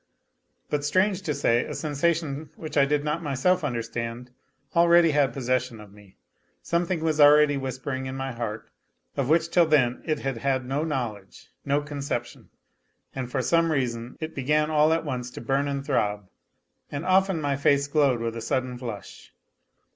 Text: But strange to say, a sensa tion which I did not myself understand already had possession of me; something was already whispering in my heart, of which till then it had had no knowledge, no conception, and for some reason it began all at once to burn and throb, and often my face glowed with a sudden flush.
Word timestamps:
But 0.71 0.83
strange 0.83 1.21
to 1.21 1.33
say, 1.35 1.63
a 1.63 1.73
sensa 1.73 2.15
tion 2.15 2.49
which 2.55 2.75
I 2.75 2.85
did 2.85 3.03
not 3.03 3.21
myself 3.21 3.63
understand 3.63 4.31
already 4.75 5.11
had 5.11 5.31
possession 5.31 5.79
of 5.79 5.93
me; 5.93 6.17
something 6.63 7.01
was 7.03 7.21
already 7.21 7.55
whispering 7.55 8.07
in 8.07 8.15
my 8.17 8.31
heart, 8.31 8.71
of 9.15 9.29
which 9.29 9.49
till 9.51 9.67
then 9.67 10.01
it 10.03 10.17
had 10.21 10.37
had 10.37 10.65
no 10.65 10.83
knowledge, 10.83 11.51
no 11.65 11.81
conception, 11.83 12.49
and 13.13 13.29
for 13.31 13.43
some 13.43 13.71
reason 13.71 14.17
it 14.19 14.33
began 14.33 14.71
all 14.71 14.91
at 14.91 15.05
once 15.05 15.29
to 15.29 15.39
burn 15.39 15.67
and 15.67 15.85
throb, 15.85 16.31
and 16.91 17.05
often 17.05 17.39
my 17.39 17.55
face 17.55 17.87
glowed 17.87 18.21
with 18.21 18.35
a 18.35 18.41
sudden 18.41 18.79
flush. 18.79 19.31